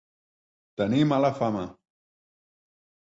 [0.81, 1.61] Tenir mala fama.